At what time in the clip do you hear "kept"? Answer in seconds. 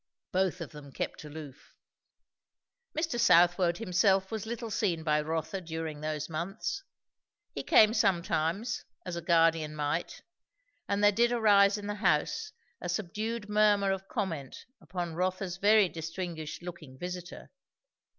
0.91-1.23